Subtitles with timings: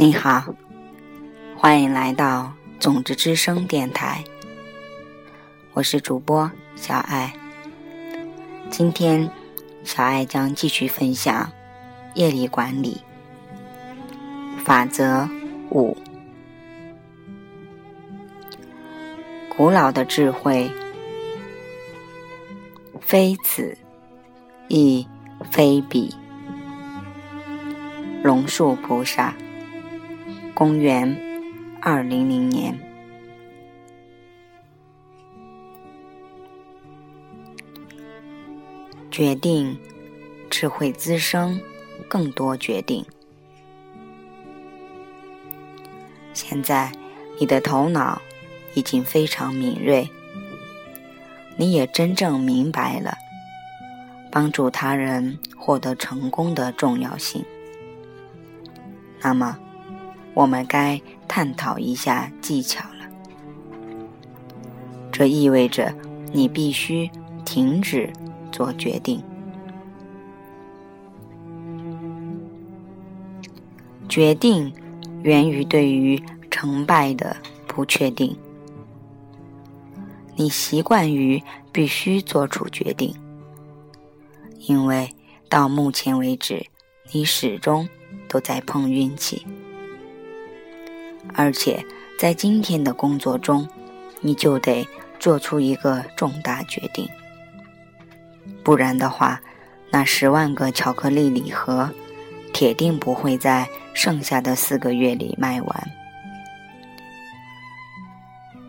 [0.00, 0.46] 你好，
[1.58, 4.24] 欢迎来到种子之声电台，
[5.74, 7.30] 我是主播小爱。
[8.70, 9.30] 今天，
[9.84, 11.52] 小爱将继续分享
[12.14, 13.02] 业力管理
[14.64, 15.28] 法则
[15.68, 15.94] 五：
[19.54, 20.70] 古老的智慧，
[23.02, 23.76] 非此
[24.68, 25.06] 亦
[25.50, 26.16] 非彼。
[28.22, 29.34] 龙树菩萨。
[30.60, 31.18] 公元
[31.80, 32.78] 二零零年，
[39.10, 39.78] 决定
[40.50, 41.58] 智慧滋生，
[42.06, 43.02] 更多决定。
[46.34, 46.92] 现在
[47.38, 48.20] 你的头脑
[48.74, 50.10] 已经非常敏锐，
[51.56, 53.14] 你也真正明白了
[54.30, 57.42] 帮助他人获得成功的重要性。
[59.22, 59.58] 那么。
[60.34, 63.06] 我们该探讨一下技巧了。
[65.10, 65.94] 这意味着
[66.32, 67.10] 你必须
[67.44, 68.10] 停止
[68.50, 69.22] 做决定。
[74.08, 74.72] 决定
[75.22, 78.36] 源于对于成败的不确定。
[80.34, 83.14] 你习惯于必须做出决定，
[84.58, 85.08] 因为
[85.48, 86.66] 到目前为止，
[87.12, 87.86] 你始终
[88.26, 89.46] 都在碰运气。
[91.34, 91.84] 而且，
[92.18, 93.68] 在今天的工作中，
[94.20, 94.86] 你就得
[95.18, 97.08] 做出一个重大决定，
[98.62, 99.40] 不然的话，
[99.90, 101.90] 那十万个巧克力礼盒，
[102.52, 105.90] 铁定不会在剩下的四个月里卖完。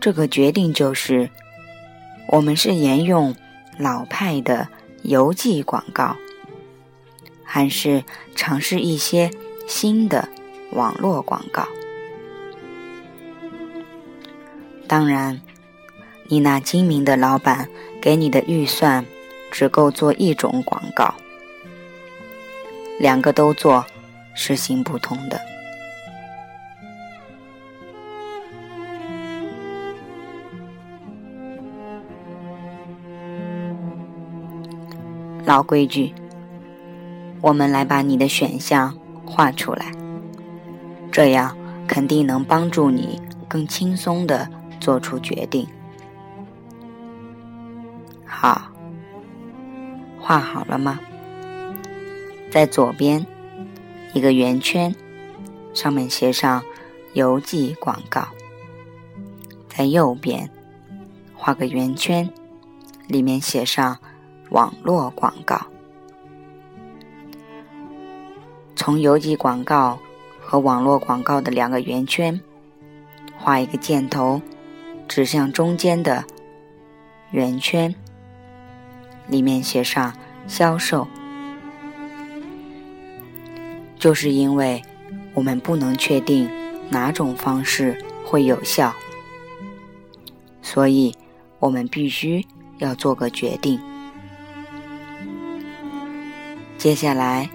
[0.00, 1.30] 这个决定就是，
[2.28, 3.34] 我们是沿用
[3.78, 4.68] 老派的
[5.02, 6.16] 邮寄广告，
[7.42, 8.04] 还是
[8.36, 9.30] 尝试一些
[9.66, 10.28] 新的
[10.72, 11.66] 网络广告？
[14.86, 15.40] 当然，
[16.28, 17.68] 你那精明的老板
[18.00, 19.04] 给你的预算
[19.50, 21.14] 只够做一种广告，
[22.98, 23.84] 两个都做
[24.34, 25.40] 是行不通的。
[35.44, 36.14] 老规矩，
[37.40, 38.96] 我们来把你的选项
[39.26, 39.92] 画出来，
[41.10, 41.56] 这样
[41.86, 44.48] 肯定能帮助你更轻松的。
[44.84, 45.66] 做出决定。
[48.26, 48.70] 好，
[50.20, 51.00] 画好了吗？
[52.50, 53.26] 在左边
[54.12, 54.94] 一个圆圈，
[55.72, 56.62] 上面写上
[57.14, 58.28] “邮寄广告”。
[59.74, 60.50] 在右边
[61.34, 62.28] 画个圆圈，
[63.08, 63.96] 里面写上
[64.52, 65.58] “网络广告”。
[68.76, 69.98] 从邮寄广告
[70.42, 72.38] 和网络广告的两个圆圈
[73.38, 74.42] 画一个箭头。
[75.08, 76.24] 指向中间的
[77.30, 77.94] 圆圈，
[79.28, 80.12] 里面写上
[80.48, 81.06] “销售”，
[83.98, 84.82] 就是因为
[85.34, 86.50] 我们不能确定
[86.90, 88.94] 哪种方式会有效，
[90.62, 91.16] 所以
[91.58, 92.44] 我们必须
[92.78, 93.80] 要做个决定。
[96.76, 97.48] 接下来，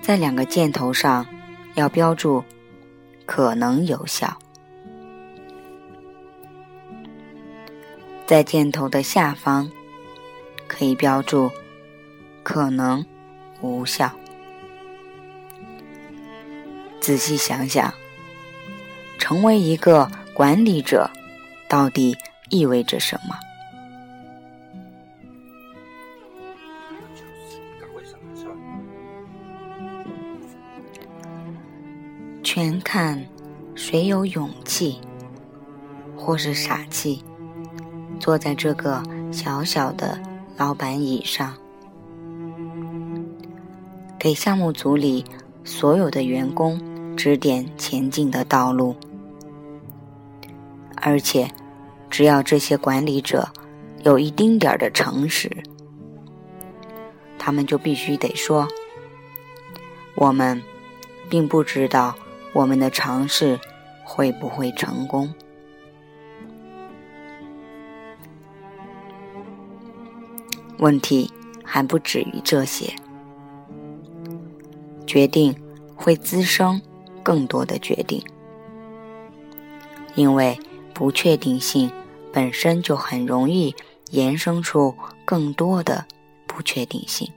[0.00, 1.26] 在两个箭头上
[1.74, 2.42] 要标注
[3.26, 4.38] “可能有效”。
[8.26, 9.70] 在箭头的下方，
[10.66, 11.48] 可以标注
[12.42, 13.06] “可能
[13.60, 14.10] 无效”。
[17.00, 17.94] 仔细想想，
[19.16, 21.08] 成为一个管理者
[21.68, 22.18] 到底
[22.50, 23.38] 意味着什么？
[32.42, 33.24] 全看
[33.76, 35.00] 谁有勇气，
[36.16, 37.22] 或是傻气。
[38.26, 39.00] 坐在这个
[39.30, 40.18] 小小的
[40.56, 41.54] 老板椅上，
[44.18, 45.24] 给项目组里
[45.62, 48.96] 所有的员工指点前进的道路。
[50.96, 51.48] 而且，
[52.10, 53.48] 只要这些管理者
[54.02, 55.48] 有一丁点儿的诚实，
[57.38, 58.66] 他们就必须得说
[60.18, 60.60] ：“我们
[61.28, 62.12] 并不知道
[62.52, 63.60] 我们的尝试
[64.02, 65.32] 会不会成功。”
[70.78, 71.30] 问题
[71.64, 72.94] 还不止于这些，
[75.06, 75.54] 决定
[75.94, 76.80] 会滋生
[77.22, 78.22] 更多的决定，
[80.14, 80.58] 因为
[80.92, 81.90] 不确定性
[82.32, 83.74] 本身就很容易
[84.10, 84.94] 延伸出
[85.24, 86.06] 更多的
[86.46, 87.30] 不确定性，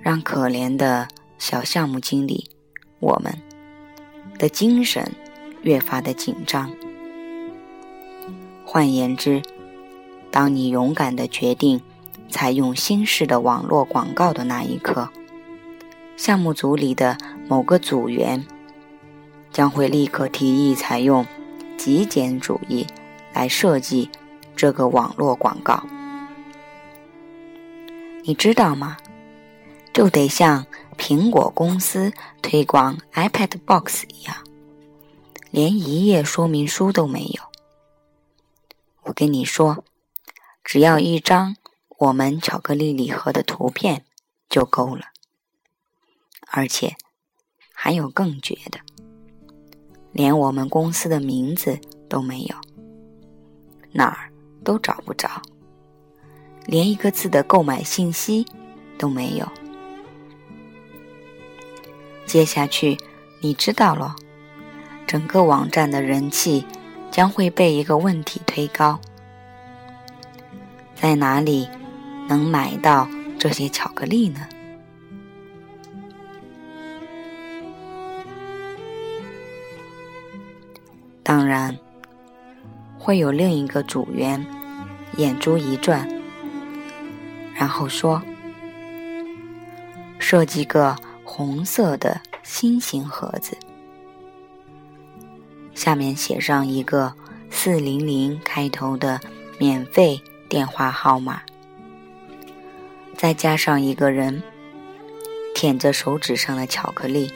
[0.00, 2.48] 让可怜的小项目经理
[3.00, 3.36] 我们
[4.38, 5.12] 的精神
[5.62, 6.70] 越发的紧张。
[8.64, 9.42] 换言之，
[10.32, 11.80] 当你勇敢的决定
[12.28, 15.08] 采用新式的网络广告的那一刻，
[16.16, 18.44] 项目组里的某个组员
[19.52, 21.26] 将会立刻提议采用
[21.76, 22.86] 极简主义
[23.34, 24.08] 来设计
[24.56, 25.84] 这个网络广告。
[28.24, 28.96] 你知道吗？
[29.92, 30.64] 就得像
[30.96, 34.34] 苹果公司推广 iPad Box 一样，
[35.50, 37.42] 连一页说明书都没有。
[39.02, 39.84] 我跟你说，
[40.64, 41.56] 只要一张
[41.98, 44.04] 我们巧克力礼盒的图片
[44.48, 45.06] 就够了。
[46.54, 46.96] 而且
[47.72, 48.80] 还有更绝的，
[50.12, 52.56] 连我们公司的名字都没有，
[53.92, 54.30] 哪儿
[54.62, 55.40] 都找不着。
[56.66, 58.46] 连一个字的购买信息
[58.98, 59.48] 都没有。
[62.26, 62.98] 接下去，
[63.40, 64.14] 你知道了，
[65.06, 66.64] 整个网站的人气
[67.10, 69.00] 将会被一个问题推高：
[71.02, 71.68] 在哪里
[72.28, 74.46] 能买到这些巧克力呢？
[81.24, 81.76] 当然，
[82.96, 84.46] 会有另一个组员
[85.16, 86.08] 眼珠一转。
[87.52, 88.22] 然后说
[90.20, 90.94] ：“设计个
[91.24, 93.56] 红色的心形盒子，
[95.74, 97.12] 下面写上一个
[97.50, 99.20] 四零零开头的
[99.58, 100.22] 免费
[100.52, 101.40] 电话号码，
[103.16, 104.42] 再加上一个人
[105.54, 107.32] 舔着手指上的巧克力。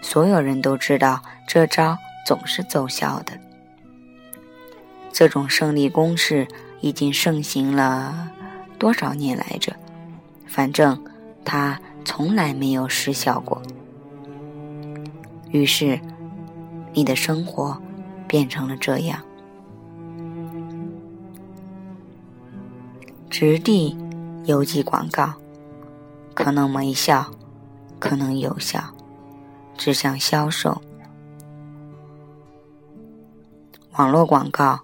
[0.00, 3.38] 所有人都知道这招总是奏效的。
[5.12, 6.48] 这种胜利公式。”
[6.82, 8.30] 已经盛行了
[8.78, 9.76] 多少年来着？
[10.46, 11.04] 反正
[11.44, 13.60] 它从来没有失效过。
[15.50, 16.00] 于是，
[16.94, 17.78] 你的生活
[18.26, 19.22] 变成了这样：
[23.30, 23.96] 直递
[24.44, 25.32] 邮寄广告，
[26.34, 27.30] 可能没效，
[27.98, 28.82] 可能有效，
[29.78, 30.82] 指向销售；
[33.92, 34.80] 网络广告，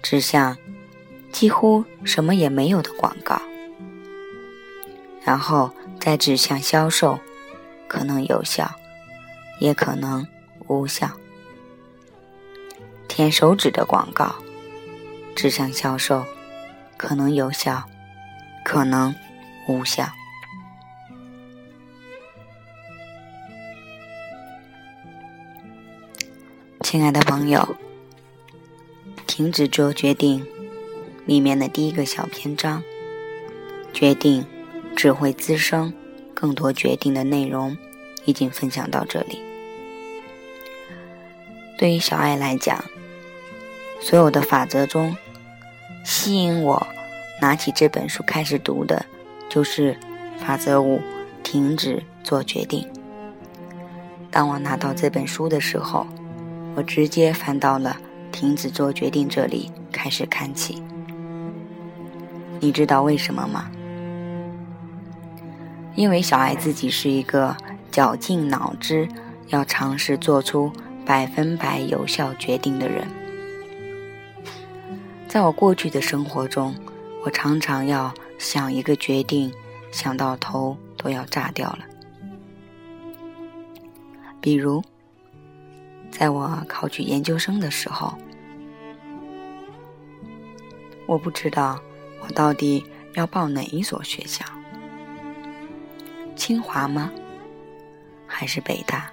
[0.00, 0.56] 指向。
[1.32, 3.42] 几乎什么也没有的广告，
[5.24, 7.18] 然后再指向销售，
[7.88, 8.70] 可能有效，
[9.58, 10.24] 也可能
[10.68, 11.10] 无效。
[13.08, 14.36] 舔手指的广告
[15.34, 16.24] 指向销售，
[17.04, 17.84] 可能有效，
[18.64, 19.14] 可能
[19.68, 20.08] 无效。
[26.80, 27.76] 亲爱的朋友，
[29.26, 30.46] 停止做决定。
[31.26, 32.82] 里面的第一个小篇章，
[33.92, 34.46] 决定
[34.96, 35.92] 只会滋生
[36.32, 37.76] 更多决定的内容，
[38.24, 39.42] 已经分享到这里。
[41.76, 42.82] 对于小爱来讲，
[44.00, 45.14] 所有的法则中，
[46.04, 46.86] 吸引我
[47.40, 49.04] 拿起这本书开始读的，
[49.48, 49.96] 就是
[50.38, 51.00] 法则五：
[51.42, 52.86] 停止做决定。
[54.30, 56.06] 当我拿到这本书的时候，
[56.74, 57.96] 我直接翻到了
[58.30, 60.82] “停止做决定”这里，开始看起。
[62.60, 63.70] 你知道为什么吗？
[65.94, 67.56] 因为小爱自己是一个
[67.90, 69.08] 绞尽脑汁
[69.48, 70.70] 要尝试做出
[71.06, 73.06] 百分百有效决定的人。
[75.34, 76.72] 在我过去的生活中，
[77.24, 79.52] 我常常要想一个决定，
[79.90, 81.80] 想到头都要炸掉了。
[84.40, 84.80] 比如，
[86.08, 88.14] 在我考取研究生的时候，
[91.04, 91.80] 我不知道。
[92.20, 94.44] 我到底要报哪一所学校？
[96.36, 97.10] 清华吗？
[98.24, 99.10] 还是北大？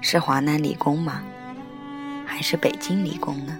[0.00, 1.24] 是华南理工吗？
[2.24, 3.58] 还是北京理工呢？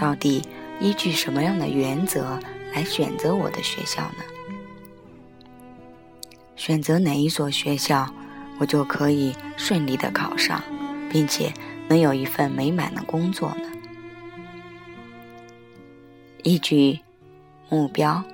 [0.00, 0.42] 到底
[0.80, 2.40] 依据什么样的原则
[2.72, 4.24] 来选择我的学校呢？
[6.56, 8.10] 选择哪一所学校，
[8.58, 10.62] 我就可以顺利的考上，
[11.10, 11.52] 并且
[11.86, 13.70] 能有一份美满的工作呢？
[16.44, 17.00] 依据
[17.68, 18.24] 目标，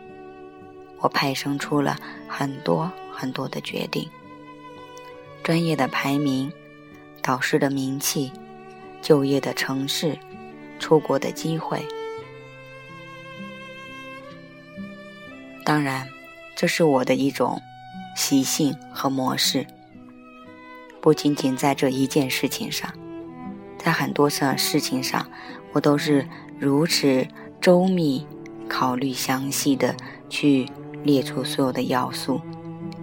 [1.00, 1.96] 我派生出了
[2.28, 4.08] 很多很多的决定：
[5.42, 6.52] 专业的排名、
[7.20, 8.30] 导师的名气、
[9.02, 10.16] 就业的城市、
[10.78, 11.85] 出国的机会。
[15.64, 16.09] 当然，
[16.54, 17.61] 这是我的一种
[18.16, 19.66] 习性和模式。
[21.00, 22.92] 不仅仅在这一件事情上，
[23.78, 25.28] 在很多事事情上，
[25.73, 26.28] 我都是
[26.59, 27.26] 如此。
[27.59, 28.25] 周密、
[28.68, 29.97] 考虑详细的
[30.28, 30.68] 去
[31.02, 32.40] 列出所有的要素，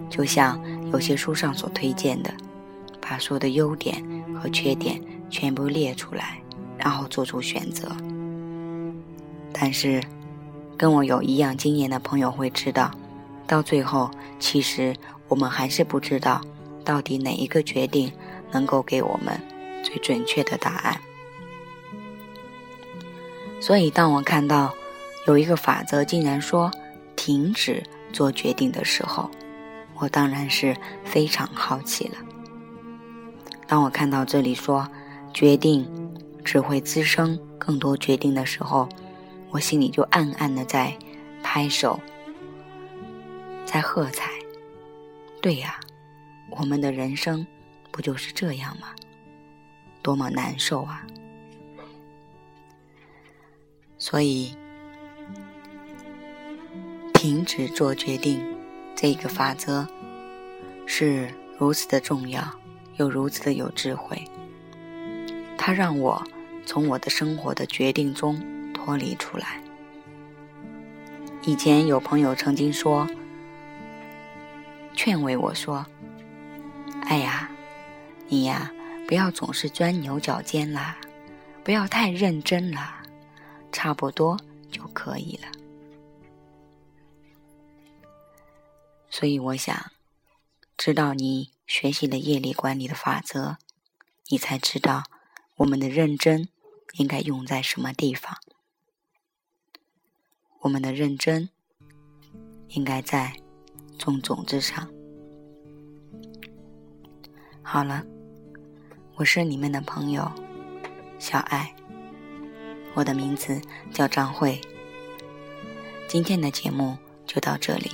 [0.08, 0.58] 就像
[0.90, 2.32] 有些书上所推荐的，
[2.98, 4.02] 把所有的优点
[4.40, 6.40] 和缺点全部列出来，
[6.78, 7.90] 然后做出选择。
[9.52, 10.02] 但是，
[10.76, 12.90] 跟我有一样经验的朋友会知道，
[13.46, 14.94] 到最后，其实
[15.28, 16.40] 我们还是不知道，
[16.84, 18.12] 到底哪一个决定
[18.50, 19.40] 能够给我们
[19.82, 21.00] 最准确的答案。
[23.60, 24.74] 所以，当我看到
[25.26, 26.70] 有一个法则竟然说
[27.16, 29.30] 停止做决定的时候，
[29.96, 32.16] 我当然是非常好奇了。
[33.66, 34.86] 当我看到这里说
[35.32, 35.88] 决定
[36.44, 38.88] 只会滋生更多决定的时候，
[39.50, 40.96] 我心里就暗暗的在
[41.42, 41.98] 拍手，
[43.64, 44.30] 在喝彩。
[45.40, 45.80] 对呀，
[46.50, 47.46] 我们的人生
[47.90, 48.88] 不就是这样吗？
[50.02, 51.06] 多么难受啊！
[53.96, 54.54] 所以，
[57.14, 58.44] 停止做决定
[58.94, 59.86] 这个法则
[60.86, 62.42] 是如此的重要，
[62.96, 64.22] 又如此的有智慧。
[65.56, 66.22] 它让我
[66.66, 68.40] 从我的生活的决定中
[68.72, 69.60] 脱离出来。
[71.42, 73.06] 以前有朋友曾经说，
[74.94, 75.84] 劝慰我说
[77.04, 77.50] ：“哎呀，
[78.28, 78.70] 你呀，
[79.06, 80.96] 不要总是钻牛角尖啦，
[81.62, 83.00] 不要太认真啦。”
[83.72, 84.38] 差不多
[84.70, 85.48] 就可以了。
[89.10, 89.90] 所以我想，
[90.76, 93.56] 知道你学习了业力管理的法则，
[94.28, 95.02] 你才知道
[95.56, 96.48] 我们的认真
[96.94, 98.36] 应该用在什么地方。
[100.62, 101.48] 我们的认真
[102.70, 103.32] 应该在
[103.96, 104.88] 种种子上。
[107.62, 108.04] 好了，
[109.14, 110.28] 我是你们的朋友
[111.20, 111.72] 小爱。
[112.94, 113.60] 我的名字
[113.92, 114.60] 叫张慧。
[116.08, 116.96] 今天的节目
[117.26, 117.92] 就到这里，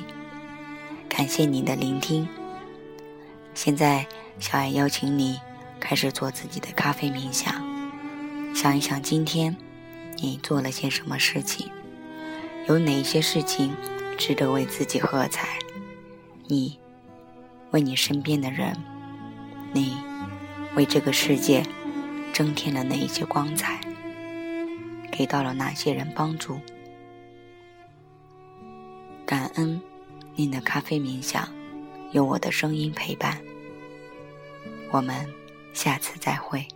[1.11, 2.27] 感谢您的聆听。
[3.55, 5.39] 现在，小爱邀请你
[5.81, 7.55] 开始做自己的咖啡冥想，
[8.55, 9.57] 想一想今天
[10.19, 11.69] 你做了些什么事情，
[12.69, 13.75] 有哪些事情
[14.19, 15.59] 值得为自己喝彩？
[16.47, 16.79] 你
[17.71, 18.77] 为你身边的人，
[19.73, 19.97] 你
[20.77, 21.65] 为这个世界
[22.33, 23.81] 增添了哪一些光彩？
[25.11, 26.61] 给到了哪些人帮助？
[29.27, 29.81] 感恩
[30.35, 31.49] 您的咖啡冥想，
[32.13, 33.41] 有我的声音陪伴。
[34.91, 35.27] 我们
[35.73, 36.67] 下次再会。